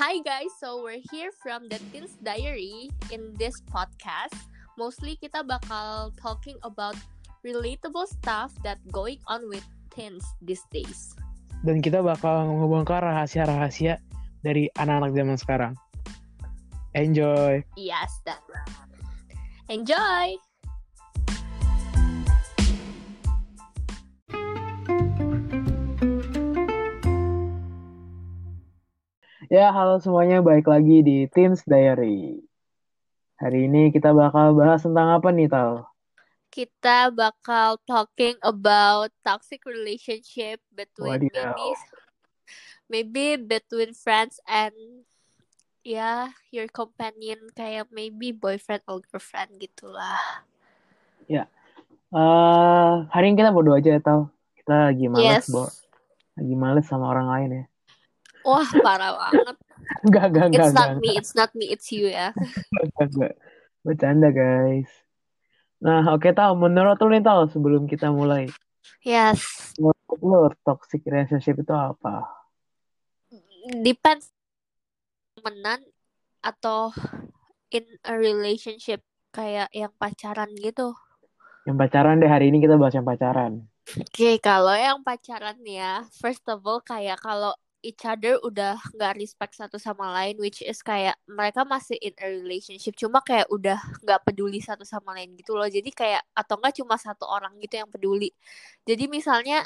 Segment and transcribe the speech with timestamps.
[0.00, 2.88] Hi guys, so we're here from the Teens Diary.
[3.12, 4.32] In this podcast,
[4.80, 6.96] mostly kita bakal talking about
[7.44, 9.60] relatable stuff that going on with
[9.92, 11.12] teens these days.
[11.68, 14.00] Dan kita bakal ngebongkar rahasia-rahasia
[14.40, 15.72] dari anak-anak zaman sekarang.
[16.96, 17.60] Enjoy!
[17.76, 18.40] Yes, that.
[19.68, 20.40] Enjoy!
[29.50, 32.38] Ya, halo semuanya, balik lagi di Teens Diary.
[33.42, 35.90] Hari ini kita bakal bahas tentang apa nih, Tal?
[36.54, 41.50] Kita bakal talking about toxic relationship between Wadidaw.
[41.58, 41.66] maybe
[42.86, 44.70] maybe between friends and
[45.82, 50.46] ya your companion kayak maybe boyfriend or girlfriend gitulah.
[51.26, 54.30] Eh, hari ini kita berdua aja ya, Tal.
[54.54, 55.46] Kita lagi males, Yes.
[55.50, 55.66] Bo.
[56.38, 57.64] Lagi males sama orang lain ya.
[58.46, 59.56] Wah, parah banget.
[60.00, 62.32] Enggak, enggak, enggak, It's enggak, not me, it's not me, it's you ya.
[62.84, 63.34] enggak, enggak.
[63.80, 64.90] Bercanda, guys.
[65.80, 66.56] Nah, oke, Tal.
[66.56, 68.48] Menurut lu nih, Tal, sebelum kita mulai.
[69.04, 72.40] Yes, Menurut lu, toxic relationship itu apa?
[73.84, 74.32] depends
[75.36, 75.80] temenan
[76.40, 76.90] atau
[77.70, 80.96] in a relationship kayak yang pacaran gitu.
[81.68, 83.68] Yang pacaran deh, hari ini kita bahas yang pacaran.
[84.00, 89.56] Oke, kalau yang pacaran ya, first of all kayak kalau each other udah nggak respect
[89.56, 94.20] satu sama lain, which is kayak mereka masih in a relationship, cuma kayak udah nggak
[94.24, 95.68] peduli satu sama lain gitu loh.
[95.68, 98.30] Jadi kayak atau enggak cuma satu orang gitu yang peduli.
[98.84, 99.64] Jadi misalnya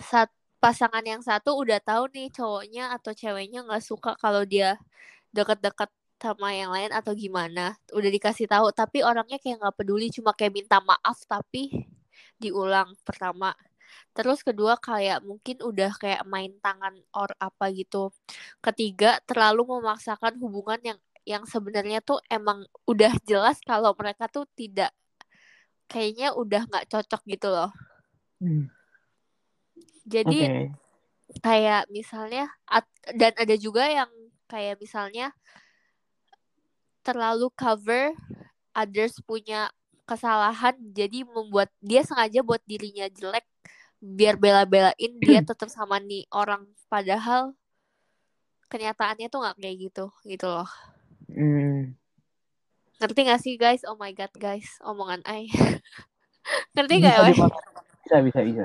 [0.00, 0.30] saat
[0.62, 4.78] pasangan yang satu udah tahu nih cowoknya atau ceweknya nggak suka kalau dia
[5.34, 5.90] deket-deket
[6.22, 10.54] sama yang lain atau gimana, udah dikasih tahu, tapi orangnya kayak nggak peduli, cuma kayak
[10.54, 11.90] minta maaf tapi
[12.38, 13.50] diulang pertama.
[14.12, 18.12] Terus kedua kayak mungkin udah kayak main tangan or apa gitu.
[18.60, 24.90] Ketiga terlalu memaksakan hubungan yang yang sebenarnya tuh emang udah jelas kalau mereka tuh tidak
[25.86, 27.70] kayaknya udah nggak cocok gitu loh.
[28.42, 28.66] Hmm,
[30.02, 30.74] Jadi Oke.
[31.40, 34.10] kayak misalnya at- dan ada juga yang
[34.50, 35.30] kayak misalnya
[37.06, 38.14] terlalu cover
[38.74, 39.70] others punya
[40.06, 43.46] kesalahan jadi membuat dia sengaja buat dirinya jelek
[44.02, 47.54] biar bela-belain dia tetap sama nih orang padahal
[48.66, 50.68] kenyataannya tuh nggak kayak gitu gitu loh
[51.32, 51.96] Hmm,
[53.00, 55.48] ngerti gak sih guys oh my god guys omongan I
[56.76, 57.56] ngerti bisa gak weh dipahami.
[58.04, 58.64] Bisa, bisa, bisa.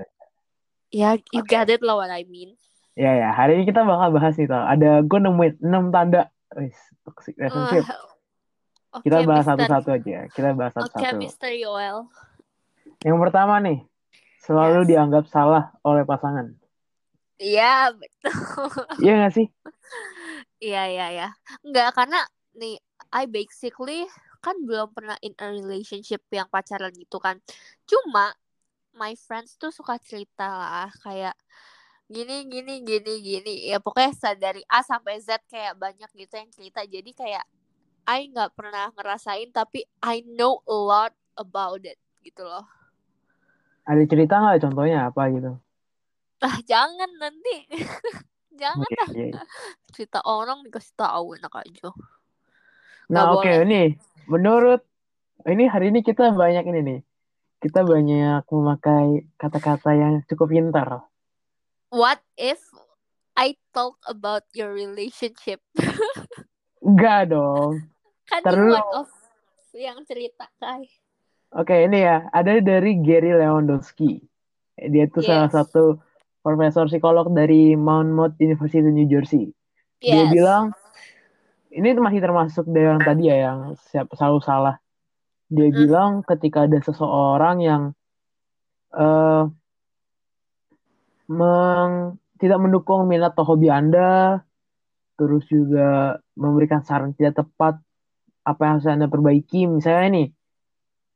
[0.91, 1.47] ya you Oke.
[1.47, 2.59] get it lah what I mean
[2.97, 3.29] Ya, ya.
[3.29, 4.65] Hari ini kita bakal bahas nih, Tal.
[4.65, 6.73] Ada, gue nemuin 6 tanda wis,
[7.05, 7.85] toxic relationship.
[8.89, 10.25] oke Kita bahas satu-satu aja.
[10.33, 11.21] Kita bahas satu-satu.
[11.21, 12.09] Mister Yoel
[13.05, 13.85] Yang pertama nih,
[14.47, 16.47] selalu yes dianggap salah oleh pasangan.
[17.37, 18.33] Iya betul
[19.01, 19.47] Iya nggak sih?
[20.65, 21.27] Iya iya ya.
[21.65, 22.19] Enggak karena
[22.57, 22.75] nih
[23.13, 24.09] I basically
[24.41, 27.37] kan belum pernah in a relationship yang pacaran gitu kan.
[27.85, 28.33] Cuma
[28.97, 31.37] my friends tuh suka cerita lah kayak
[32.07, 36.81] gini gini gini gini ya pokoknya dari A sampai Z kayak banyak gitu yang cerita
[36.87, 37.45] jadi kayak
[38.07, 42.63] I nggak pernah ngerasain tapi I know a lot about it gitu loh
[43.87, 45.55] Ada cerita nggak contohnya apa gitu?
[46.41, 47.65] ah jangan nanti
[48.61, 49.41] jangan dah iya, iya.
[49.89, 51.89] cerita orang dikasih tahu enak aja
[53.07, 53.87] Nah, oke, boleh nih.
[54.27, 54.83] Menurut
[55.47, 56.99] ini hari ini kita banyak ini nih.
[57.63, 61.07] Kita banyak memakai kata-kata yang cukup pintar.
[61.87, 62.59] What if
[63.31, 65.63] I talk about your relationship?
[66.83, 67.87] Enggak dong.
[68.27, 69.07] Kan one of
[69.71, 70.91] yang cerita kai.
[71.55, 72.27] Oke, ini ya.
[72.33, 74.19] Ada dari Gary Lewandowski.
[74.77, 75.55] Dia tuh salah Yes.
[75.55, 75.97] satu
[76.43, 79.51] profesor psikolog dari Monmouth University New Jersey.
[80.03, 80.31] Dia Yes.
[80.31, 80.75] bilang,
[81.71, 83.59] ini masih termasuk dari yang tadi ya, yang
[83.89, 84.75] siap selalu salah.
[85.47, 85.87] Dia Mm-mm.
[85.87, 87.83] bilang ketika ada seseorang yang
[88.95, 89.43] eh
[91.31, 94.43] meng- tidak mendukung minat atau hobi Anda,
[95.17, 97.81] terus juga memberikan saran tidak tepat
[98.45, 99.65] apa yang harus Anda perbaiki.
[99.65, 100.27] Misalnya nih,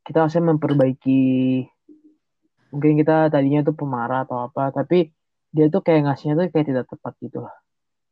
[0.02, 1.22] kita harusnya memperbaiki,
[2.74, 5.14] mungkin kita tadinya tuh pemarah atau apa, tapi
[5.52, 7.56] dia tuh kayak ngasihnya tuh kayak tidak tepat gitu lah.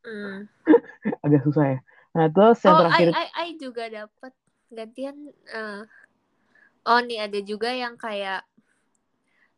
[0.03, 0.39] Mm.
[1.25, 1.79] Agak susah ya.
[2.15, 4.33] Nah, terus yang Oh, I terakhir, I I juga dapat
[4.69, 5.17] gantian.
[5.49, 5.81] eh,
[6.85, 8.45] oh nih ada juga yang kayak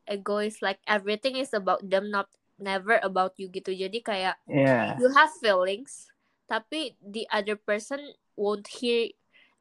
[0.08, 2.28] egois like everything is about them not
[2.60, 3.72] never about you gitu.
[3.74, 6.12] Jadi kayak ya, you have feelings
[6.52, 9.08] tapi the other person won't hear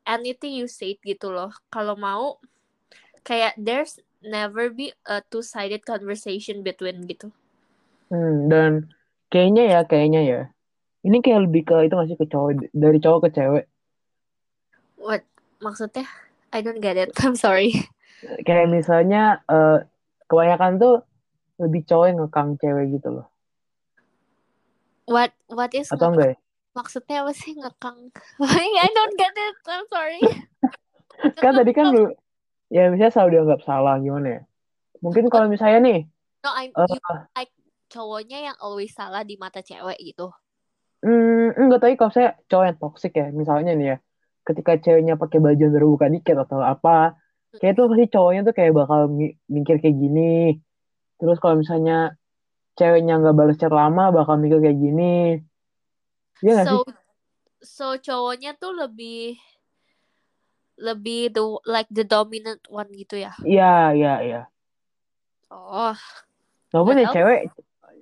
[0.03, 1.55] anything you say gitu loh.
[1.71, 2.43] Kalau mau
[3.25, 7.33] kayak there's never be a two-sided conversation between gitu.
[8.11, 8.91] Hmm, dan
[9.31, 10.41] kayaknya ya, kayaknya ya,
[11.01, 13.65] Ini kayak lebih ke itu masih ke cowok dari cowok ke cewek.
[15.01, 15.25] What
[15.65, 16.05] maksudnya?
[16.53, 17.17] I don't get it.
[17.25, 17.73] I'm sorry.
[18.45, 19.81] Kayak misalnya uh,
[20.29, 21.01] kebanyakan tuh
[21.57, 23.27] lebih cowok yang ngekang cewek gitu loh.
[25.09, 26.39] What what is Atau enggak ya?
[26.77, 27.99] Maksudnya apa sih ngekang?
[28.45, 29.57] I don't get it.
[29.65, 30.21] I'm sorry.
[31.43, 32.13] kan tadi kan lu
[32.75, 34.41] ya misalnya selalu dianggap salah gimana ya?
[35.05, 35.99] Mungkin kalau misalnya nih
[36.45, 36.99] No, I'm uh, you
[37.37, 37.53] like
[37.93, 40.33] cowoknya yang always salah di mata cewek gitu.
[41.03, 43.97] Hmm, enggak tahu kalau saya cowok yang toxic ya, misalnya nih ya,
[44.47, 46.91] ketika ceweknya pakai baju yang terbuka dikit atau apa,
[47.59, 50.21] kayak tuh pasti cowoknya tuh kayak bakal mi- mikir kayak gini.
[51.19, 51.95] Terus kalau misalnya
[52.79, 55.03] ceweknya nggak balas chat lama, bakal mikir kayak gini.
[56.43, 56.81] Nggak So sih?
[57.75, 59.37] so cowoknya tuh lebih
[60.81, 63.37] lebih the like the dominant one gitu ya.
[63.45, 64.41] Iya, iya, iya.
[65.53, 65.93] Oh,
[66.73, 67.41] Walaupun ya cewek,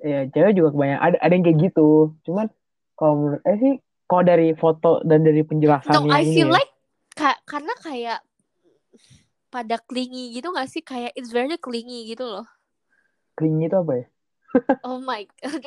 [0.05, 1.89] ya cewek juga kebanyakan ada ada yang kayak gitu.
[2.23, 2.47] Cuman
[2.95, 3.75] kalau menurut eh sih,
[4.07, 6.73] kalau dari foto dan dari No, penjelasannya I ini feel ya, like
[7.17, 8.21] ka- karena kayak
[9.49, 10.85] pada clingy gitu gak sih?
[10.85, 12.47] Kayak it's very clingy gitu loh.
[13.35, 14.07] clingy itu apa ya?
[14.87, 15.65] Oh my god.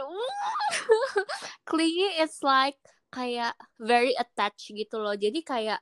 [1.69, 2.77] clingy is like
[3.11, 5.17] kayak very attached gitu loh.
[5.17, 5.81] Jadi kayak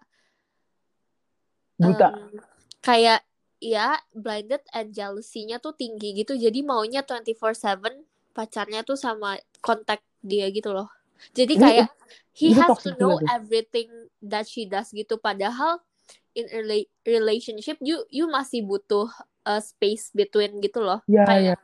[1.80, 2.10] Buta.
[2.12, 2.38] em,
[2.84, 3.24] kayak
[3.60, 6.36] ya blinded and jealousy-nya tuh tinggi gitu.
[6.36, 8.04] Jadi maunya 24/7
[8.36, 10.92] pacarnya tuh sama kontak dia gitu loh.
[11.32, 11.90] Jadi Ini- kayak
[12.36, 13.88] he has to know everything
[14.20, 15.20] that she does gitu.
[15.20, 15.84] Padahal
[16.32, 19.12] in a rela- relationship you you masih butuh
[19.44, 21.04] a space between gitu loh.
[21.08, 21.28] Iya, iya.
[21.28, 21.60] Kayak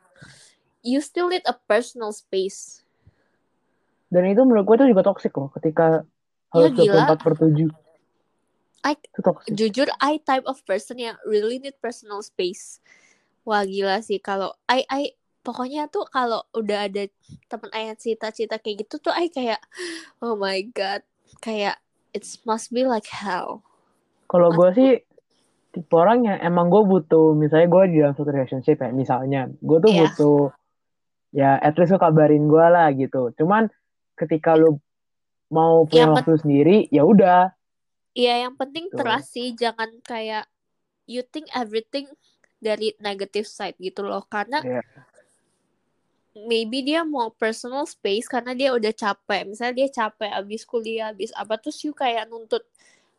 [0.80, 2.84] you still need a personal space.
[4.06, 6.06] Dan itu menurut gue itu juga toxic loh, ketika
[6.54, 7.10] Ya, harus gila.
[7.10, 7.68] 24 per 7.
[8.84, 9.00] I-.
[9.52, 12.80] Jujur I type of person yang really need personal space.
[13.46, 15.02] Wah gila sih kalau I I
[15.46, 17.06] pokoknya tuh kalau udah ada
[17.46, 19.62] temen ayah cita-cita kayak gitu tuh I kayak
[20.18, 21.06] oh my god
[21.38, 21.78] kayak
[22.10, 23.62] it must be like hell.
[24.26, 24.90] Kalau gue sih
[25.70, 29.78] tipe orang yang emang gue butuh, misalnya gue di dalam satu relationship ya, misalnya gue
[29.78, 30.00] tuh Iya.
[30.08, 30.40] butuh
[31.36, 33.30] ya at least lu kabarin gue lah gitu.
[33.36, 33.68] Cuman
[34.16, 34.80] ketika lu
[35.52, 37.54] mau punya Yang waktu sendiri, ya udah.
[38.16, 38.96] Iya yang penting Tuh.
[39.04, 40.48] trust sih jangan kayak
[41.04, 42.08] you think everything
[42.56, 44.80] dari negative side gitu loh karena Iya.
[46.48, 51.32] maybe dia mau personal space karena dia udah capek misalnya dia capek abis kuliah abis
[51.36, 52.64] apa terus you kayak nuntut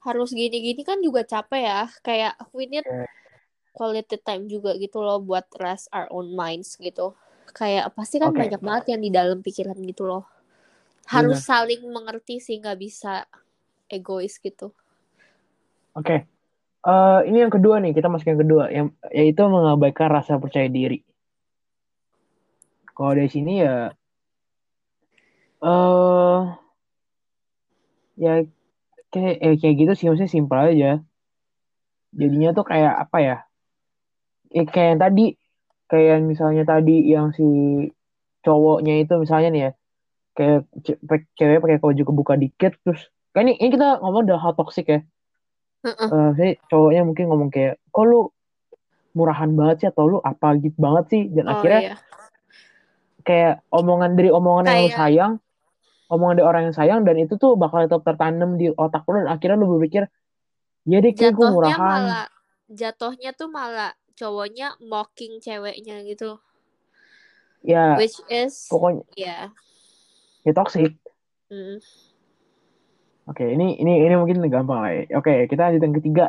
[0.01, 3.05] harus gini-gini kan juga capek ya kayak we need Iya.
[3.77, 7.13] quality time juga gitu loh buat rest our own minds gitu
[7.53, 8.41] kayak pasti kan Oke.
[8.41, 10.25] banyak banget yang di dalam pikiran gitu loh
[11.09, 13.25] harus saling mengerti sih nggak bisa
[13.89, 14.73] egois gitu
[15.97, 16.15] Oke.
[16.88, 21.01] Eh, ini yang kedua nih, kita masuk yang kedua, yang yaitu mengabaikan rasa percaya diri.
[22.95, 23.94] Kalau dari sini ya,
[25.61, 26.39] eh,
[28.23, 28.33] ya
[29.13, 30.91] kayak eh, kayak gitu sih, maksudnya simpel aja.
[32.19, 33.35] Jadinya tuh kayak apa ya?
[34.53, 35.25] Eh, kayak yang tadi,
[35.91, 37.44] kayak misalnya tadi yang si
[38.45, 39.71] cowoknya itu misalnya nih ya,
[40.38, 40.59] kayak
[41.38, 43.01] cewek pakai baju kebuka dikit, terus
[43.35, 44.99] kan ini, ini kita ngomong udah hal toxic ya.
[45.85, 48.31] Eh, saya cowoknya mungkin ngomong kayak, kok lu
[49.13, 51.24] murahan banget sih atau lu apa gitu banget sih?
[51.29, 51.95] Dan oh akhirnya iya.
[53.21, 55.33] kayak omongan dari omongan yang lu sayang
[56.07, 59.30] omongan dari orang yang sayang dan itu tuh bakal tetap tertanam di otak lu dan
[59.31, 60.07] akhirnya lu berpikir
[60.87, 61.75] ya deh kayak gue murahan.
[61.75, 62.28] malah
[62.71, 66.40] jatuhnya tuh malah cowoknya mocking ceweknya gitu.
[67.61, 69.51] Ya which is pokoknya ya.
[70.47, 70.95] Ya toxic.
[71.51, 71.83] Mm,
[73.27, 75.03] oke ini ini ini mungkin gampang lah ya.
[75.19, 76.25] oke kita lanjut yang ketiga.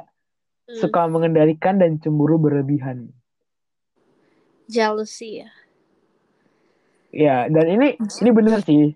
[0.68, 3.08] Mm, suka mengendalikan dan cemburu berlebihan.
[4.68, 5.50] Jealousy ya.
[7.08, 8.92] Ya dan ini ini bener sih.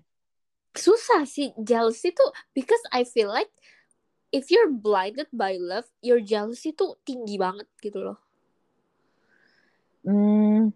[0.77, 1.49] Susah sih.
[1.57, 3.49] Jealousy tuh because I feel like
[4.29, 8.21] if you're blinded by love your jealousy tuh tinggi banget gitu loh.
[10.03, 10.75] Hmm,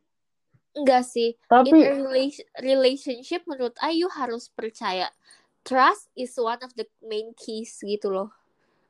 [0.74, 1.36] enggak sih.
[1.52, 5.12] In tapi a rela- relationship menurut I you harus percaya
[5.68, 8.32] trust is one of the main keys gitu loh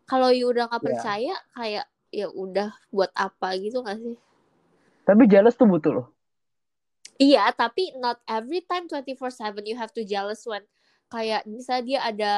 [0.05, 0.87] kalau you udah nggak Ya.
[0.93, 4.15] percaya kayak ya udah buat apa gitu gak sih
[5.03, 6.07] tapi jealous tuh butuh loh
[7.17, 10.61] Iya, tapi not every time 24/7 you have to jealous when
[11.09, 12.33] kayak misalnya dia ada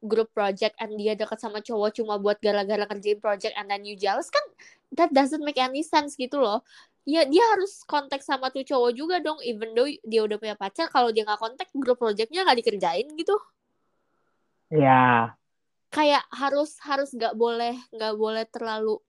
[0.00, 4.00] group project and dia dekat sama cowok cuma buat gara-gara kerjain project and then you
[4.00, 4.40] jealous kan
[4.96, 6.64] that doesn't make any sense gitu loh.
[7.04, 10.88] Ya dia harus kontak sama tuh cowok juga dong even though dia udah punya pacar
[10.88, 13.36] kalau dia nggak kontak grup projectnya nggak dikerjain gitu.
[14.72, 15.34] Ya
[15.88, 19.00] Kayak harus harus nggak boleh nggak boleh terlalu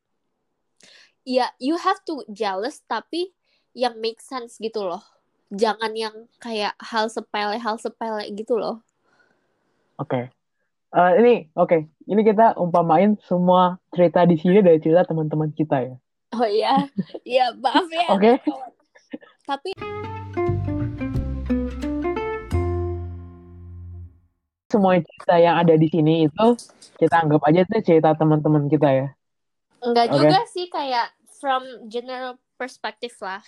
[1.28, 3.36] ya you have to jealous tapi
[3.78, 5.04] yang make sense gitu loh.
[5.50, 8.82] Jangan yang kayak hal sepele hal sepele gitu loh.
[9.98, 10.30] Oke.
[10.90, 11.86] Eh, ini oke.
[12.10, 15.96] Ini kita umpamain semua cerita di sini dari cerita teman-teman kita ya.
[16.34, 16.86] Oh iya,
[17.26, 18.08] iya maaf ya.
[18.14, 18.32] Oke.
[18.42, 18.72] kawan.
[19.46, 19.70] Tapi
[24.70, 26.48] Semua cerita yang ada di sini itu
[27.02, 29.08] kita anggap aja itu cerita teman-teman kita ya.
[29.80, 30.16] enggak Oke.
[30.22, 31.10] juga sih kayak
[31.40, 33.42] from general perspective lah.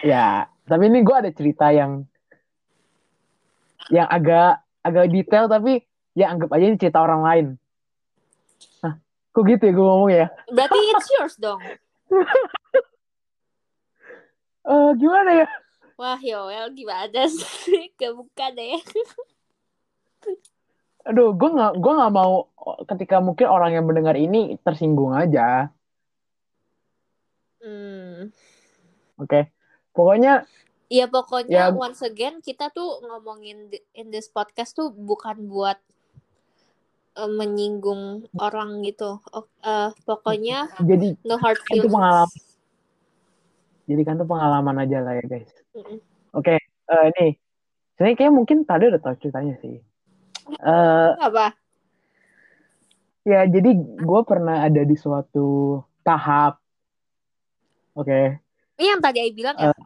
[0.00, 2.08] Ya, tapi ini gue ada cerita yang
[3.92, 5.84] yang agak agak detail tapi
[6.16, 7.46] ya anggap aja ini cerita orang lain.
[8.80, 8.96] Nah,
[9.36, 10.26] kok gitu ya gue ngomong ya?
[10.48, 11.60] Berarti it's yours dong.
[14.64, 15.48] Eh gimana ya?
[16.00, 17.92] Wah, Yoel gimana sih?
[18.00, 18.80] Kebuka deh.
[21.04, 22.48] Aduh, gue nggak gue nggak mau
[22.86, 25.68] ketika mungkin orang yang mendengar ini tersinggung aja.
[27.60, 28.32] Hmm.
[29.16, 29.48] Oke,
[29.92, 30.44] pokoknya
[30.88, 31.72] Ya pokoknya Ya.
[31.72, 35.80] once again kita tuh ngomongin in this podcast tuh bukan buat
[37.14, 39.18] eh, menyinggung orang gitu.
[39.60, 41.94] Eh, pokoknya jadi no hard Itu feelings.
[41.94, 42.40] pengalaman.
[43.84, 45.52] jadikan tuh pengalaman aja lah ya guys.
[45.72, 46.00] Mm-mm.
[46.32, 47.32] Oke, eh nih,
[47.94, 49.76] sebenarnya kayak mungkin tadi udah tahu ceritanya sih.
[50.54, 51.56] Eh Apa?
[53.24, 56.60] ya jadi gue pernah ada di suatu tahap.
[57.94, 58.42] Oke,
[58.74, 59.70] Ini yang tadi Ai bilang ya?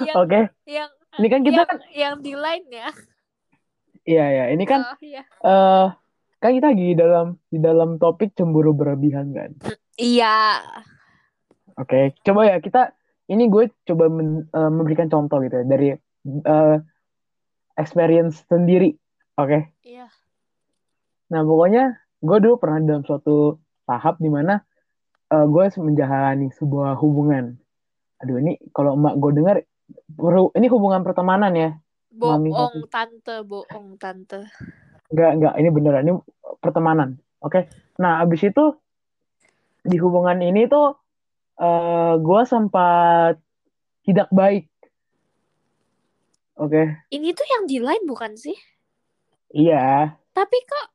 [0.00, 0.40] yang oke.
[0.64, 0.88] yang
[1.20, 2.88] Ini kan kita yang, kan, yang di line ya.
[4.02, 5.22] iya ya, ini kan Oh, iya.
[5.44, 5.86] eh
[6.40, 9.50] kan kita lagi di dalam di dalam topik cemburu berlebihan kan.
[9.94, 10.64] Iya.
[11.76, 12.96] Oke, coba ya kita
[13.30, 16.76] ini gue coba men- eh, memberikan contoh gitu ya dari eh,
[17.78, 18.92] experience sendiri.
[19.38, 19.72] Oke.
[19.86, 20.10] Iya.
[21.30, 23.56] Nah, pokoknya gue dulu pernah dalam suatu
[23.86, 24.60] tahap di mana
[25.30, 27.54] eh, gue menjalani sebuah hubungan.
[28.20, 29.56] Aduh, ini kalau emak gue dengar
[30.58, 31.70] ini hubungan pertemanan ya.
[32.10, 34.50] Mami, Bohong tante, bohong tante.
[35.08, 36.12] Enggak, enggak, ini beneran ini
[36.60, 37.16] pertemanan.
[37.40, 37.70] Oke.
[37.96, 38.76] Nah, abis itu
[39.80, 40.99] di hubungan ini tuh
[41.60, 43.36] eh gue sempat
[44.02, 44.66] tidak baik.
[46.56, 46.92] Oke.
[47.08, 48.56] Ini tuh yang di line bukan sih?
[49.50, 50.86] Iya, Tapi kok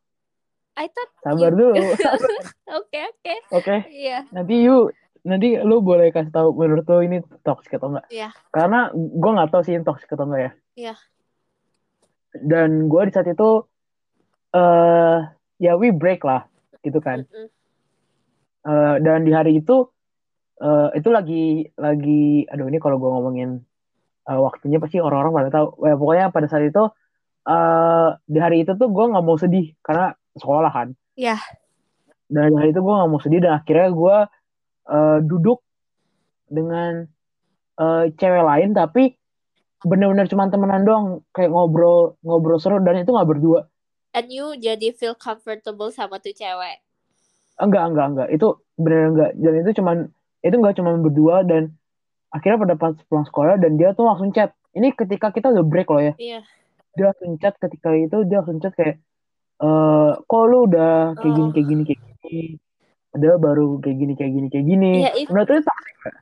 [0.76, 1.76] I thought sabar you- dulu.
[2.80, 3.34] Oke, oke.
[3.52, 3.76] Oke.
[3.88, 4.28] Iya.
[4.32, 4.92] Nanti you
[5.26, 8.06] nanti lu boleh kasih tahu menurut lu ini toxic atau enggak.
[8.12, 8.30] Iya.
[8.52, 10.52] Karena gue nggak tahu sih ini toxic atau enggak ya.
[10.76, 10.94] Iya.
[12.36, 13.50] Dan gue di saat itu
[14.52, 15.18] eh
[15.58, 16.44] ya we break lah
[16.84, 17.24] gitu kan.
[17.32, 17.48] Mm-mm.
[18.66, 19.88] Eh, dan di hari itu
[20.56, 23.50] eh itu lagi lagi aduh ini kalau gue ngomongin
[24.30, 25.68] eh, waktunya pasti orang-orang pada tahu.
[25.86, 26.84] Ya, pokoknya pada saat itu
[27.46, 30.88] eh di hari itu tuh gue nggak mau sedih karena sekolah kan.
[31.20, 31.38] Iya.
[32.26, 34.18] Dan di hari itu gue nggak mau sedih dan akhirnya gue
[34.90, 35.60] eh, duduk
[36.50, 37.06] dengan
[37.80, 39.14] eh, cewek lain tapi
[39.86, 43.70] bener-bener cuma temenan doang kayak ngobrol ngobrol seru dan itu nggak berdua.
[44.16, 46.82] And you jadi feel comfortable sama tuh cewek.
[47.62, 48.48] Enggak enggak enggak itu
[48.80, 49.98] bener enggak dan itu cuman
[50.46, 51.74] itu enggak cuma berdua dan
[52.30, 54.54] akhirnya pada pas pulang sekolah dan dia tuh langsung chat.
[54.78, 56.14] Ini ketika kita udah break loh ya.
[56.16, 56.40] Iya.
[56.96, 59.04] dia langsung chat ketika itu dia langsung chat kayak
[59.56, 62.40] eh kok lu udah kayak gini kayak gini kayak gini
[63.12, 66.18] padahal baru kayak gini kayak gini kayak gini Iya, itu- menurut lu toxic nggak?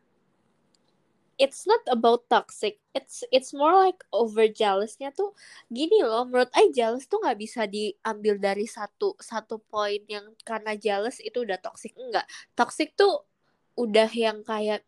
[1.34, 2.78] It's not about toxic.
[2.94, 5.34] It's it's more like over jealousnya tuh
[5.68, 6.30] gini loh.
[6.30, 11.42] Menurut I jealous tuh nggak bisa diambil dari satu satu poin yang karena jealous itu
[11.42, 12.30] udah toxic enggak.
[12.54, 13.26] Toxic tuh
[13.74, 14.86] udah yang kayak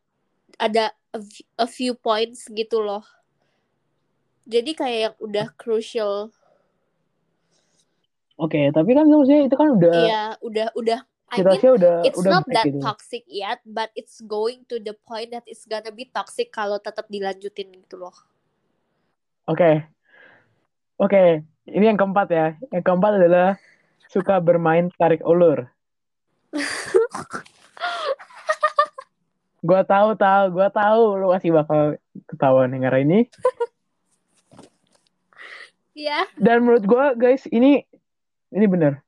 [0.62, 0.94] ada
[1.58, 3.04] a, few points gitu loh.
[4.46, 6.30] Jadi kayak yang udah crucial.
[8.36, 11.00] oke tapi kan maksudnya itu kan udah Iya, udah udah
[11.32, 14.94] I mean udah it's udah not that gitu toxic yet, but it's going to the
[15.08, 18.16] point that it's gonna be toxic kalau tetap dilanjutin gitu loh.
[19.48, 19.88] oke
[21.00, 21.24] oke
[21.70, 23.50] ini yang keempat ya yang keempat adalah
[24.12, 25.70] suka bermain tarik ulur
[29.66, 31.98] gua tahu tahu gua tahu lu masih bakal
[32.30, 33.26] ketawa denger ini
[35.96, 36.28] Iya.
[36.36, 37.88] Dan menurut gue guys ini
[38.52, 39.00] ini bener.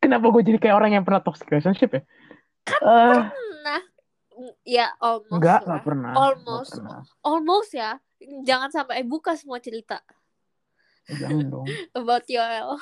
[0.00, 2.02] Kenapa gue jadi kayak orang yang pernah toxic relationship ya?
[2.72, 3.20] Eh,
[3.68, 3.82] Nah,
[4.64, 6.12] ya almost enggak, enggak pernah.
[6.16, 6.72] Almost.
[6.80, 7.00] Pernah.
[7.20, 8.00] Almost ya.
[8.48, 10.02] Jangan sampai buka semua cerita
[11.08, 11.68] Jangan dong.
[11.98, 12.80] about Yoel.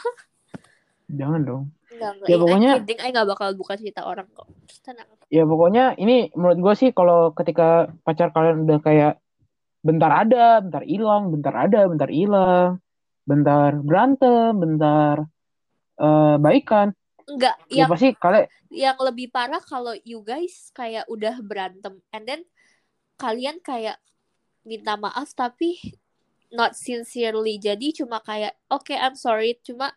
[1.11, 1.65] Jangan dong.
[1.93, 2.29] Enggak, enggak.
[2.29, 3.01] Ya, pokoknya- kidding.
[3.01, 4.49] I nggak bakal buka cerita orang kok.
[4.83, 5.09] Tenang.
[5.27, 9.15] Ya pokoknya ini menurut gue sih kalau ketika pacar kalian udah kayak
[9.83, 12.83] bentar ada, bentar hilang, bentar ada, bentar hilang,
[13.27, 15.17] bentar berantem, bentar
[15.99, 16.95] eh, baikan.
[17.27, 22.27] Enggak, Ya yang pasti kalian yang lebih parah kalau you guys kayak udah berantem and
[22.27, 22.43] then
[23.19, 23.99] kalian kayak
[24.67, 25.79] minta maaf tapi
[26.55, 29.95] not sincerely jadi cuma kayak oke okay, I'm sorry cuma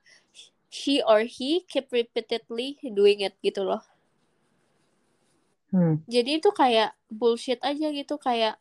[0.70, 3.84] she or he keep repeatedly doing it gitu loh.
[5.70, 6.02] Hmm.
[6.10, 8.58] jadi itu kayak bullshit aja gitu kayak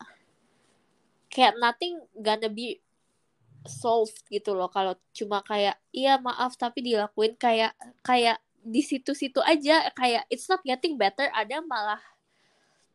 [1.32, 2.84] kayak nothing gonna be
[3.64, 4.68] solved gitu loh.
[4.68, 7.72] Kalau cuma kayak iya maaf tapi dilakuin kayak
[8.04, 12.00] kayak di situ-situ aja kayak it's not getting better ada malah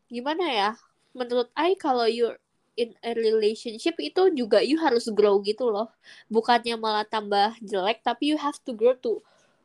[0.10, 0.70] gimana ya?
[1.14, 2.34] Menurut I kalau you
[2.76, 5.90] in a relationship itu juga you harus grow gitu loh.
[6.30, 9.22] Bukannya malah tambah jelek tapi you have to grow to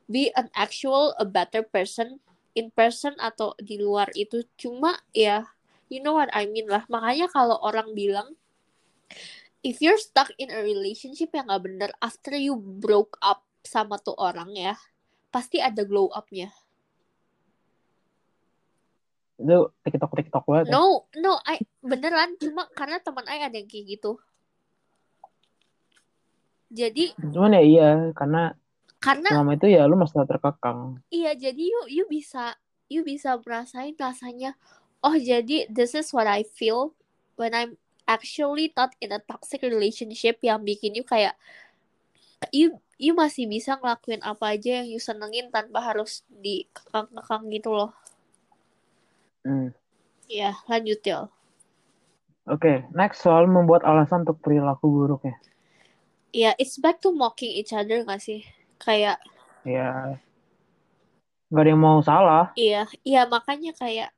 [0.09, 2.21] be an actual a better person
[2.57, 4.45] in person atau di luar itu.
[4.61, 5.49] Cuma ya
[5.89, 6.85] you know what I mean lah.
[6.87, 8.37] Makanya kalau orang bilang
[9.65, 14.17] if you're stuck in a relationship yang gak bener after you broke up sama tuh
[14.17, 14.75] orang ya
[15.29, 16.49] pasti ada glow upnya
[19.39, 20.67] Itu tiktok tiktok banget.
[20.69, 20.73] ya.
[20.75, 24.19] no no I beneran cuma karena teman I ada yang kayak gitu
[26.69, 28.53] jadi Cuman ya iya karena
[29.01, 30.99] karena selama itu ya lu masih terkekang.
[31.09, 32.59] Iya, jadi you you bisa
[32.91, 34.59] you bisa merasain rasanya
[35.01, 36.93] oh jadi this is what I feel
[37.39, 37.79] when I'm
[38.09, 41.37] actually not in a toxic relationship yang bikin you kayak
[42.51, 47.95] you you masih bisa ngelakuin apa aja yang you senengin tanpa harus dikekang-kekang gitu loh.
[49.49, 49.73] Hmm.
[50.29, 51.33] Ya, lanjut ya.
[52.45, 55.37] Oke, next soal membuat alasan untuk perilaku buruk ya.
[56.29, 58.45] Ya, it's back to mocking each other gak sih?
[58.77, 59.17] Kayak
[59.65, 60.21] Ya,
[61.49, 62.53] nggak ada yang mau salah.
[62.57, 64.13] iya, iya makanya kayak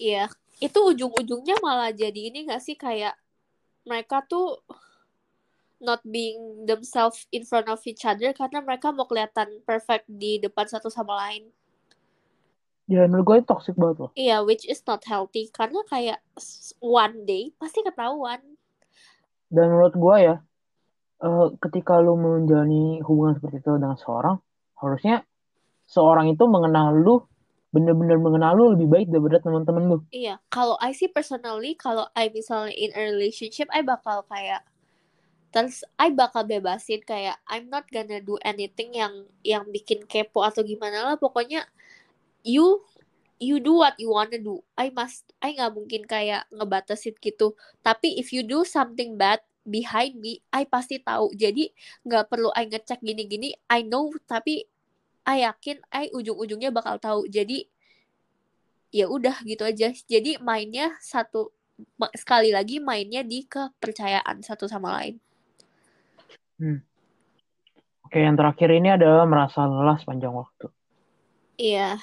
[0.00, 0.28] iya,
[0.60, 3.14] itu ujung-ujungnya malah jadi ini gak sih kayak
[3.84, 4.64] mereka tuh
[5.84, 10.64] not being themselves in front of each other karena mereka mau kelihatan perfect di depan
[10.64, 11.52] satu sama lain.
[12.84, 14.10] Ya menurut gue itu toxic banget loh.
[14.12, 16.20] Iya, which is not healthy karena kayak
[16.84, 18.40] one day pasti ketahuan.
[19.48, 20.36] Dan menurut gue ya,
[21.24, 24.36] eh, ketika lu menjalani hubungan seperti itu dengan seorang,
[24.76, 25.24] harusnya
[25.88, 27.24] seorang itu mengenal lu,
[27.72, 29.98] bener-bener mengenal lu lebih baik daripada teman-teman lu.
[30.12, 34.60] Iya, kalau I sih personally, kalau I misalnya in a relationship, I bakal kayak
[35.54, 40.66] terus I bakal bebasin kayak I'm not gonna do anything yang yang bikin kepo atau
[40.66, 41.16] gimana lah.
[41.16, 41.64] Pokoknya
[42.44, 42.84] you
[43.42, 44.62] you do what you wanna do.
[44.78, 47.56] I must I nggak mungkin kayak ngebatasin gitu.
[47.82, 51.32] Tapi if you do something bad behind me, I pasti tahu.
[51.34, 51.72] Jadi
[52.06, 53.56] nggak perlu I ngecek gini-gini.
[53.72, 54.68] I know tapi
[55.24, 57.26] I yakin I ujung-ujungnya bakal tahu.
[57.26, 57.64] Jadi
[58.94, 59.90] ya udah gitu aja.
[59.90, 61.50] Jadi mainnya satu
[62.14, 65.18] sekali lagi mainnya di kepercayaan satu sama lain.
[68.06, 70.70] Oke, yang terakhir ini adalah merasa lelah sepanjang waktu.
[71.54, 71.96] Iya,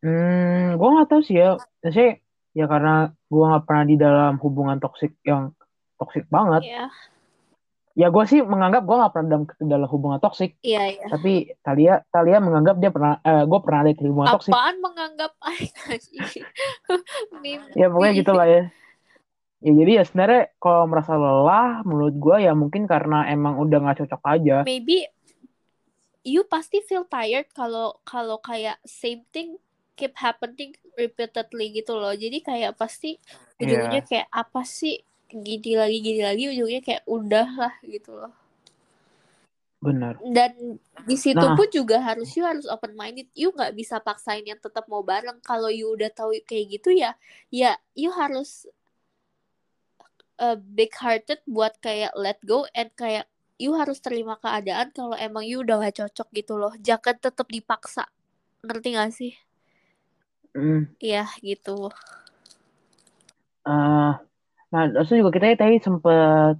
[0.00, 1.60] Hmm, gue nggak tahu sih ya.
[1.84, 2.16] Sih,
[2.56, 5.52] ya karena gue nggak pernah di dalam hubungan toksik yang
[6.00, 6.64] toksik banget.
[6.64, 6.88] iya,
[7.92, 10.56] Ya gue sih menganggap gue nggak pernah dalam, dalam hubungan toksik.
[10.64, 11.06] iya, iya.
[11.12, 14.52] Tapi Talia, Talia menganggap dia pernah, eh, gue pernah ada di hubungan toksik.
[14.56, 15.32] Apaan menganggap
[17.44, 17.76] mimpi?
[17.76, 18.62] Ya pokoknya gitu lah ya.
[19.60, 23.98] Ya jadi ya sebenarnya kalau merasa lelah, menurut gue ya mungkin karena emang udah nggak
[24.00, 24.56] cocok aja.
[24.64, 25.04] Maybe
[26.24, 29.56] you pasti feel tired kalau kalau kayak same thing
[29.96, 32.16] keep happening repeatedly gitu loh.
[32.16, 33.20] Jadi kayak pasti
[33.60, 38.32] ujung-ujungnya kayak apa sih gini lagi gini lagi ujungnya kayak udah lah gitu loh.
[39.80, 40.20] Bener.
[40.20, 40.76] Dan
[41.08, 41.56] di situ Nah.
[41.56, 43.28] pun juga harus you harus open minded.
[43.32, 45.40] You nggak bisa paksain yang tetap mau bareng.
[45.40, 47.16] Kalau you udah tahu kayak gitu ya,
[47.48, 48.68] ya you harus
[50.36, 53.24] uh, big hearted buat kayak let go and kayak
[53.60, 56.72] you harus terima keadaan kalau emang you udah gak cocok gitu loh.
[56.80, 58.08] Jangan tetap dipaksa.
[58.64, 59.32] Ngerti gak sih?
[60.56, 60.88] Hmm.
[60.98, 61.92] Iya gitu.
[63.68, 64.12] Eh,
[64.72, 66.56] nah, terus juga kita tadi sempet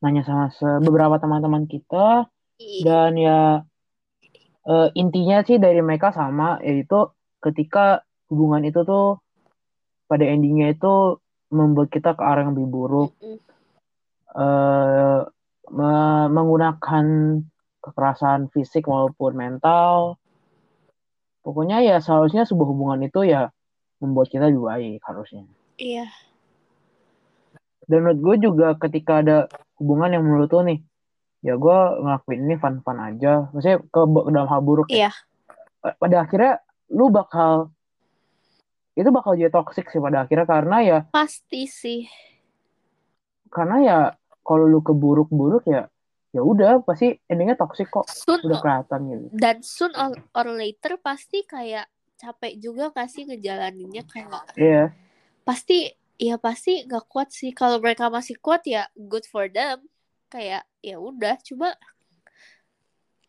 [0.00, 0.46] nanya sama
[0.80, 2.30] beberapa teman-teman kita
[2.62, 3.66] I- dan ya
[4.66, 7.10] eh, intinya sih dari mereka sama yaitu
[7.42, 9.20] ketika hubungan itu tuh
[10.06, 11.18] pada endingnya itu
[11.50, 13.38] membuat kita ke arah yang lebih buruk Mm-mm.
[14.34, 15.20] eh,
[15.68, 17.04] me- menggunakan
[17.80, 20.18] kekerasan fisik maupun mental
[21.40, 23.50] pokoknya ya seharusnya sebuah hubungan itu ya
[23.98, 26.08] membuat kita lebih baik harusnya Iya.
[27.86, 30.80] dan menurut gue juga ketika ada hubungan yang menurut lo nih
[31.40, 35.10] ya gue ngelakuin ini fun-fun aja maksudnya ke, ke dalam hal buruk ya Iya.
[35.78, 36.52] Pa- pada akhirnya
[36.88, 37.70] lu bakal
[38.92, 42.08] itu bakal jadi toxic sih pada akhirnya karena ya Pasti sih.
[43.46, 43.98] karena ya
[44.46, 45.90] kalau lu keburuk-buruk ya
[46.30, 48.04] ya udah pasti endingnya toxic kok.
[48.12, 49.26] Soon udah kelihatan gitu.
[49.32, 51.88] dan soon or, or later pasti kayak
[52.20, 54.04] capek juga gak sih ngejalaninnya?
[54.04, 54.92] Kayak Iya.
[55.48, 57.56] pasti ya pasti nggak kuat sih.
[57.56, 59.80] Kalau mereka masih kuat ya good for them.
[60.28, 61.40] Kayak ya udah.
[61.40, 61.72] Cuma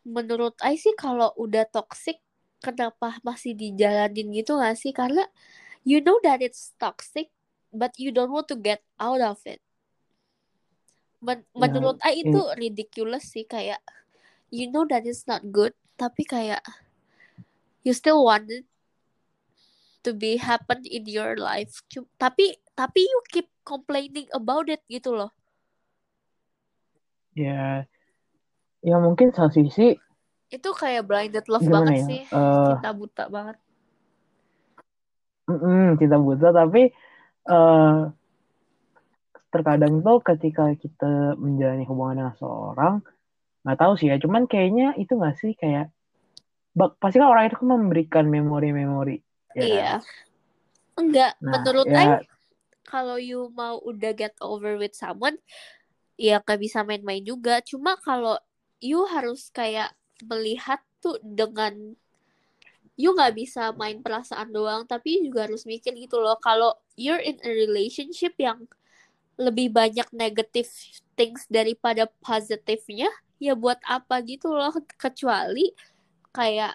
[0.04, 2.20] menurut I sih kalau udah toxic
[2.60, 4.92] kenapa masih dijalanin gitu gak sih?
[4.92, 5.24] Karena
[5.88, 7.32] you know that it's toxic
[7.72, 9.60] but you don't want to get out of it
[11.26, 13.80] Men Ya, menurut I ya, itu ridiculous sih kayak
[14.54, 16.62] you know that it's not good tapi kayak
[17.82, 18.64] you still want it
[20.02, 21.82] to be happen in your life.
[21.92, 25.30] Cu- tapi tapi you keep complaining about it gitu loh.
[27.34, 27.86] Ya,
[28.88, 29.86] ya mungkin satu sisi
[30.56, 32.06] itu kayak blinded love gimana banget ya?
[32.06, 32.66] sih eh.
[32.66, 33.56] cinta buta banget.
[35.48, 36.80] Mm-mm, cinta buta tapi
[37.52, 37.92] eh
[39.48, 42.94] terkadang tuh ketika kita menjalani hubungan dengan seseorang
[43.64, 44.16] nggak tahu sih ya.
[44.20, 45.92] Cuman kayaknya itu nggak sih kayak
[46.76, 49.16] bak- pasti kan orang itu kan memberikan memori-memori
[49.56, 49.68] ya kan?
[49.68, 49.92] Iya
[50.98, 51.98] enggak nah menurut ya.
[51.98, 52.06] I
[52.88, 55.36] kalau you mau udah get over with someone
[56.16, 57.60] ya nggak bisa main-main juga.
[57.60, 58.40] Cuma kalau
[58.80, 59.92] you harus kayak
[60.24, 61.94] melihat tuh dengan
[62.98, 66.34] you nggak bisa main perasaan doang tapi juga harus mikir gitu loh.
[66.42, 68.66] Kalau you're in a relationship yang
[69.38, 70.68] lebih banyak negative
[71.14, 74.74] things daripada positifnya ya buat apa gitu loh.
[74.98, 75.70] Kecuali
[76.34, 76.74] kayak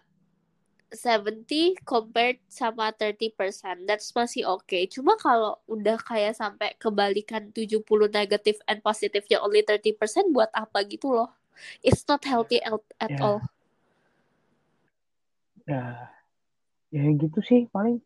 [0.93, 3.34] 70 compared sama 30%
[3.89, 4.86] that's masih oke okay.
[4.86, 7.82] cuma kalau udah kayak sampai kebalikan 70
[8.13, 9.97] negatif and positifnya only 30%
[10.30, 11.34] buat apa gitu loh?
[11.82, 13.19] It's not healthy at, at ya.
[13.21, 13.39] all.
[15.65, 15.86] Ya.
[16.93, 18.02] Ya gitu sih paling.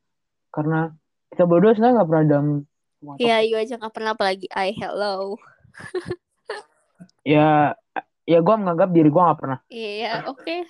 [0.52, 0.96] Karena
[1.32, 2.48] kita berdua sebenarnya nggak pernah dalam
[3.22, 5.38] ya toksik you aja nggak pernah apalagi I hello.
[7.28, 7.76] Ya
[8.24, 9.60] ya gue menganggap diri gue nggak pernah.
[9.68, 10.42] Iya oke.
[10.42, 10.62] Okay.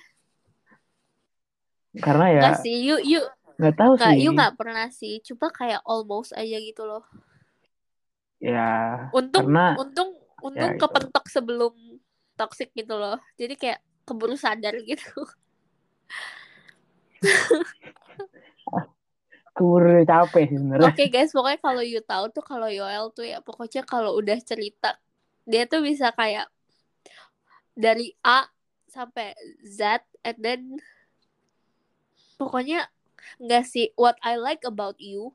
[1.98, 3.20] karena ya nggak sih you you
[3.58, 4.22] nggak tahu nggak sih.
[4.22, 5.14] you nggak pernah sih.
[5.22, 7.06] Cuma kayak almost aja gitu loh.
[8.42, 10.82] Ya untung karena untung ya untung itu.
[10.82, 11.74] kepentok sebelum
[12.34, 13.22] toxic gitu loh.
[13.38, 15.12] Jadi kayak keburu sadar gitu
[19.58, 20.88] keburu capek sih sebenarnya.
[20.88, 24.94] Oke guys, pokoknya kalau you tahu tuh kalau Yoel tuh ya pokoknya kalau udah cerita
[25.42, 26.46] dia tuh bisa kayak
[27.74, 28.46] dari A
[28.86, 29.34] sampai
[29.66, 30.60] Z and then
[32.38, 32.86] pokoknya
[33.42, 35.34] nggak sih what I like about you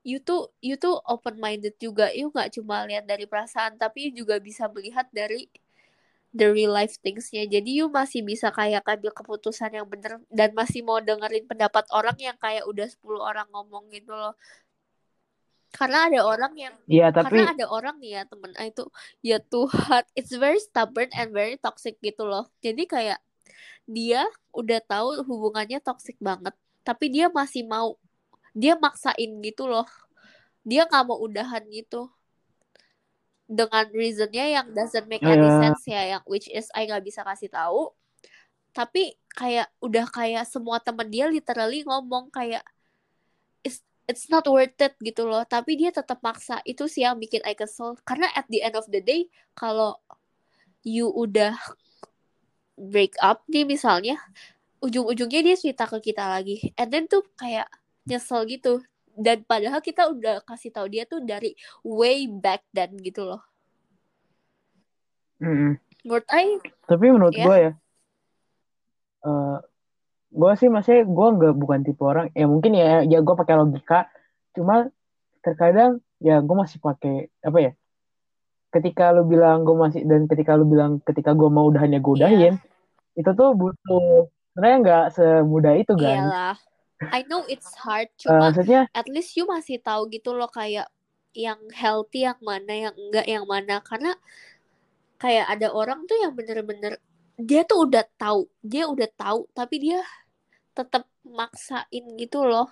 [0.00, 2.08] you tuh you tuh open minded juga.
[2.12, 5.48] You nggak cuma lihat dari perasaan tapi juga bisa melihat dari
[6.30, 7.46] the real life thingsnya.
[7.46, 12.14] Jadi you masih bisa kayak ambil keputusan yang bener dan masih mau dengerin pendapat orang
[12.18, 14.34] yang kayak udah 10 orang ngomong gitu loh.
[15.70, 18.84] Karena ada orang yang Iya tapi karena ada orang nih ya temen A itu
[19.22, 22.50] ya Tuhan it's very stubborn and very toxic gitu loh.
[22.58, 23.18] Jadi kayak
[23.86, 27.98] dia udah tahu hubungannya toxic banget tapi dia masih mau
[28.50, 29.86] dia maksain gitu loh.
[30.66, 32.10] Dia nggak mau udahan gitu
[33.50, 37.26] dengan reasonnya yang doesn't make any eh, sense ya yang which is I nggak bisa
[37.26, 37.90] kasih tahu.
[38.70, 42.62] Tapi kayak udah kayak semua temen dia literally ngomong kayak
[43.66, 45.42] it's it's not worth it gitu loh.
[45.42, 46.62] Tapi dia tetap maksa.
[46.62, 47.98] Itu sih yang bikin I kesel.
[48.06, 49.26] Karena at the end of the day
[49.58, 49.98] kalau
[50.86, 51.58] you udah
[52.78, 54.16] break up nih misalnya
[54.80, 56.70] ujung-ujungnya dia cerita ke kita lagi.
[56.78, 57.66] And then tuh kayak
[58.06, 58.78] nyesel gitu
[59.20, 61.52] dan padahal kita udah kasih tahu dia tuh dari
[61.84, 63.44] way back then gitu loh.
[65.40, 65.80] Mm-mm.
[66.04, 67.44] menurut I tapi menurut ya.
[67.48, 67.72] gue ya
[69.24, 69.58] eh
[70.30, 74.06] gue sih masih gue nggak bukan tipe orang ya mungkin ya ya gue pakai logika
[74.54, 74.92] cuma
[75.42, 77.72] terkadang ya gue masih pakai apa ya
[78.70, 82.20] ketika lu bilang gue masih dan ketika lu bilang ketika gue mau udahannya gue iya.
[82.20, 82.54] udahin
[83.18, 86.16] itu tuh butuh sebenarnya nggak semudah itu kan.
[86.20, 86.56] Iyalah
[87.08, 90.92] I know it's hard Eh, cuma maksudnya at least you masih tahu gitu loh kayak
[91.32, 93.80] yang healthy yang mana yang enggak yang mana.
[93.80, 94.12] Karena
[95.16, 97.00] kayak ada orang tuh yang bener-bener
[97.40, 100.04] dia tuh udah tahu dia udah tahu tapi dia
[100.76, 102.68] tetap maksain gitu loh.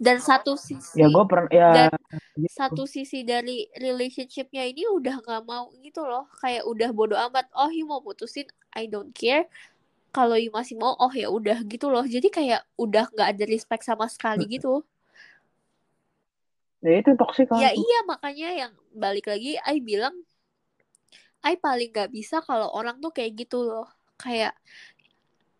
[0.00, 1.92] Dan satu ya sisi gue pernah ya dan
[2.32, 2.48] gitu.
[2.56, 6.28] satu sisi dari relationshipnya ini udah nggak mau gitu loh.
[6.40, 9.48] Kayak udah bodo amat oh you mau putusin I don't care
[10.10, 12.02] kalau you masih mau oh ya udah gitu loh.
[12.02, 14.82] Jadi kayak udah nggak ada respect sama sekali gitu.
[16.80, 20.16] Ya itu toksik kan ya iya makanya yang balik lagi I bilang
[21.44, 23.88] I paling nggak bisa kalau orang tuh kayak gitu loh.
[24.20, 24.52] Kayak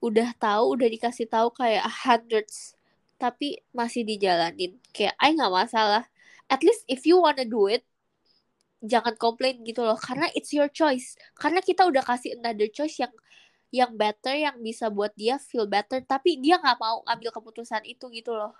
[0.00, 2.74] udah tahu udah dikasih tahu kayak hundreds
[3.20, 4.76] tapi masih dijalanin.
[4.90, 6.04] Kayak I nggak masalah.
[6.50, 7.86] At least if you wanna do it
[8.80, 9.96] jangan komplain gitu loh.
[9.96, 11.14] Karena it's your choice.
[11.36, 13.12] Karena kita udah kasih another choice yang
[13.70, 18.11] yang better yang bisa buat dia feel better tapi dia nggak mau ambil keputusan itu
[18.11, 18.54] gitu loh.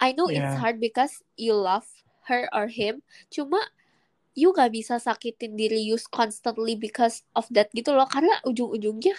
[0.00, 1.84] I know it's ya hard because you love
[2.30, 3.60] her or him cuma
[4.32, 9.12] you gak bisa sakitin diri you constantly because of that gitu loh karena ujung-ujungnya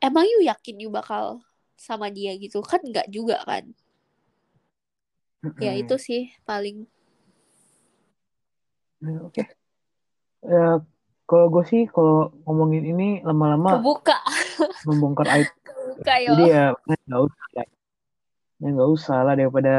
[0.00, 1.44] emang you yakin you bakal
[1.76, 3.72] sama dia gitu kan nggak juga kan?
[5.60, 6.84] Ya itu sih paling.
[9.00, 9.40] Oke.
[9.40, 9.46] Okay.
[10.44, 10.84] ya
[11.30, 14.18] kalau gue sih kalau ngomongin ini lama-lama kebuka.
[14.82, 15.46] membongkar aib.
[15.70, 16.34] Kebuka yo.
[16.34, 16.64] jadi ya
[17.06, 19.74] nggak usah ya nggak usah lah daripada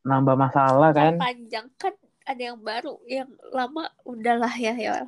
[0.00, 1.20] nambah masalah kan?
[1.20, 1.92] panjang kan
[2.24, 5.04] ada yang baru yang lama udahlah ya ya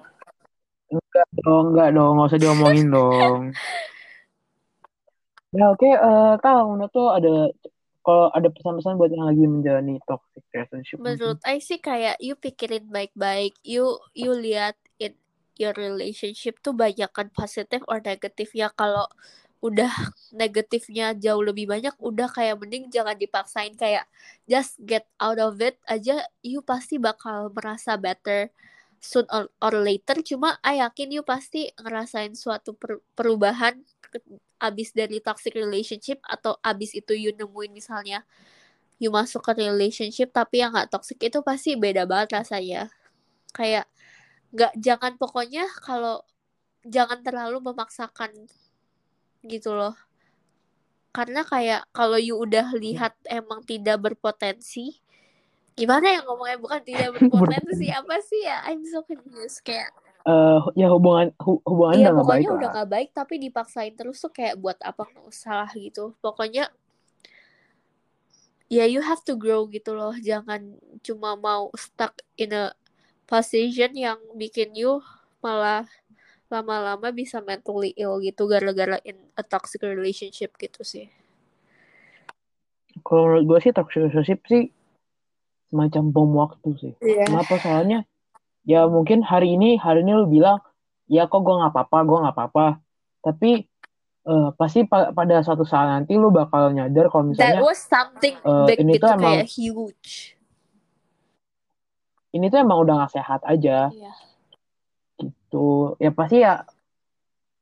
[0.93, 2.13] enggak dong enggak dong.
[2.21, 3.41] Nggak usah diomongin dong.
[5.57, 7.49] Ya oke okay, uh, kalau menurut tuh ada
[8.05, 12.93] kalau ada pesan-pesan buat yang lagi menjalani toxic relationship menurut I sih kayak you pikirin
[12.93, 13.57] baik-baik.
[13.65, 15.17] You you lihat in
[15.61, 18.53] your relationship tuh banyak kan positif or negatif.
[18.57, 19.09] Ya kalau
[19.65, 19.91] udah
[20.37, 24.05] negatifnya jauh lebih banyak udah kayak mending jangan dipaksain kayak
[24.45, 28.53] just get out of it aja you pasti bakal merasa better
[29.01, 30.19] soon or, or later.
[30.25, 33.81] Cuma I yakin you pasti ngerasain suatu per, perubahan
[34.57, 38.25] abis dari toxic relationship atau abis itu you nemuin misalnya
[38.97, 42.89] you masuk ke relationship tapi yang gak toxic itu pasti beda banget rasanya.
[43.53, 43.89] Kayak
[44.55, 46.23] nggak jangan pokoknya kalau
[46.87, 48.31] jangan terlalu memaksakan
[49.43, 49.95] gitu loh.
[51.11, 55.01] Karena kayak kalau you udah lihat emang tidak berpotensi
[55.77, 56.59] gimana ya ngomongnya?
[56.61, 58.63] Bukan tidak berpotensi apa sih ya?
[58.69, 59.91] I'm so confused kayak
[60.27, 64.35] uh, ya hubungan hu hubungan iya, udah baik udah gak baik tapi dipaksain terus tuh
[64.35, 66.13] kayak buat apa usah gitu.
[66.21, 66.69] Pokoknya
[68.67, 70.13] ya you have to grow gitu loh.
[70.21, 72.77] Jangan cuma mau stuck in a
[73.27, 75.03] position yang bikin you
[75.43, 75.85] malah
[76.47, 81.11] lama-lama bisa mentally ill gitu gara-gara in a toxic relationship gitu sih.
[83.03, 84.71] Kalau menurut gue sih toxic relationship sih
[85.71, 86.93] semacam bom waktu sih.
[87.03, 87.27] Yeah.
[87.27, 88.07] Kenapa soalnya
[88.63, 90.63] ya mungkin hari ini hari ini lu bilang
[91.11, 92.67] ya kok gue nggak apa-apa gue nggak apa-apa
[93.23, 93.67] tapi
[94.27, 98.35] uh, pasti pa pada suatu saat nanti lu bakal nyadar kalau misalnya That was something
[98.43, 100.36] uh, big ini gitu, tuh emang kayak huge.
[102.37, 103.89] Ini tuh emang udah gak sehat aja.
[103.89, 104.17] Yeah
[105.57, 106.69] gitu ya pasti ya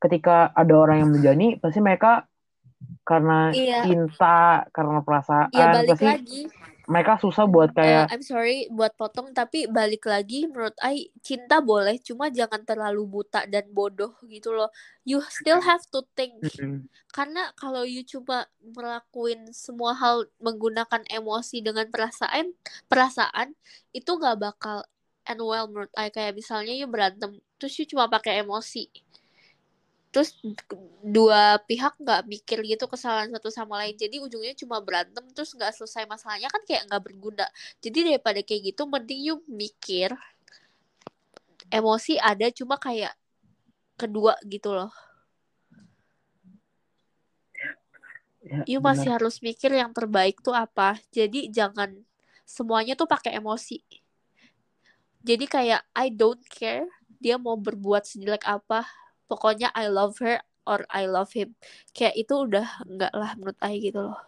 [0.03, 2.27] ketika ada orang yang menjani pasti mereka
[3.07, 3.81] karena iya.
[3.87, 6.43] cinta karena perasaan ya, balik pasti lagi.
[6.85, 11.09] Mereka susah buat eh, kayak uh, I'm sorry buat potong tapi balik lagi menurut I
[11.25, 14.69] cinta boleh cuma jangan terlalu buta dan bodoh gitu loh.
[15.05, 16.41] You still have to think.
[16.45, 16.89] Mm-hmm.
[17.15, 22.53] karena kalau you coba melakuin semua hal menggunakan emosi dengan perasaan
[22.91, 23.55] perasaan
[23.95, 24.83] itu nggak bakal
[25.25, 26.13] and well menurut I.
[26.13, 29.04] Kayak misalnya you berantem terus you cuma pakai emosi
[30.15, 30.39] terus
[31.03, 33.99] dua pihak nggak mikir gitu kesalahan satu sama lain.
[33.99, 37.43] Jadi ujungnya cuma berantem terus nggak selesai masalahnya kan kayak nggak berguna.
[37.83, 40.15] Jadi daripada kayak gitu mending you mikir
[41.67, 43.11] emosi ada cuma kayak
[43.99, 44.95] kedua gitu loh.
[48.47, 50.95] Ya, you masih harus mikir yang terbaik tuh apa.
[51.11, 51.91] Jadi jangan
[52.47, 53.83] semuanya tuh pakai emosi.
[55.27, 56.87] Jadi kayak I don't care
[57.19, 58.87] dia mau berbuat sejelek apa
[59.27, 61.57] pokoknya I love her or I love him.
[61.93, 64.21] Kayak itu udah enggak lah menurut I gitu loh.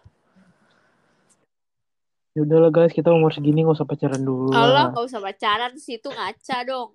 [2.36, 5.96] Ya udahlah guys kita umur segini nggak usah pacaran dulu Allah nggak usah pacaran sih
[5.96, 6.92] itu ngaca dong.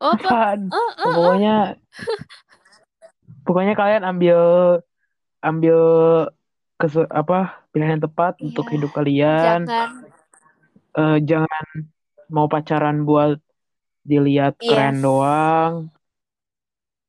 [0.00, 0.12] Oh?
[0.12, 1.56] Oh, oh, oh, pokoknya
[3.44, 4.40] pokoknya kalian ambil
[5.44, 5.78] ambil
[6.76, 8.44] ke apa pilihan yang tepat yeah.
[8.48, 9.64] untuk hidup kalian.
[9.64, 9.90] Jangan.
[10.96, 11.68] Uh, jangan
[12.32, 13.36] mau pacaran buat
[14.06, 14.70] dilihat yes.
[14.70, 15.72] keren doang.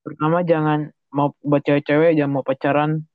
[0.02, 3.06] Pertama jangan mau buat cewek-cewek jangan mau pacaran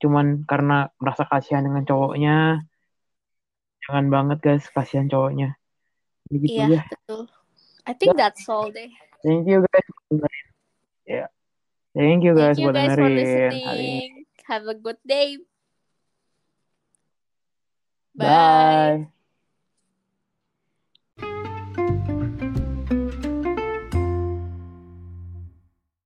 [0.00, 2.64] cuman karena merasa kasihan dengan cowoknya.
[3.84, 5.60] Jangan banget guys kasihan cowoknya.
[6.32, 6.82] Begitu iya, ya.
[6.88, 7.28] betul.
[7.84, 8.88] I think that's all deh.
[9.20, 9.88] Thank you guys.
[10.08, 10.24] Ya.
[11.04, 11.28] Yeah.
[11.90, 14.24] Thank you guys, Thank you guys for listening.
[14.46, 15.42] Have a good day.
[18.14, 19.10] Bye.
[19.10, 19.19] Bye.